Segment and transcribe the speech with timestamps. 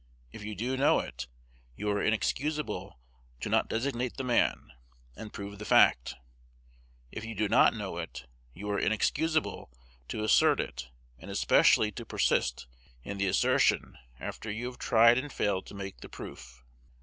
[0.31, 1.27] If you do know it,
[1.75, 2.97] you are inexcusable
[3.39, 4.73] to not designate the man,
[5.15, 6.15] and prove the fact.
[7.11, 9.69] If you do not know it, you are inexcusable
[10.07, 12.65] to assert it, and especially to persist
[13.03, 16.63] in the assertion after you have tried and failed to make the proof.